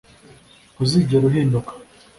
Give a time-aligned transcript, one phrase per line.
[0.73, 1.71] ntuzigera uhinduka